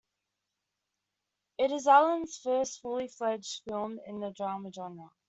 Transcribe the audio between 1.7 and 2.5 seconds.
is Allen's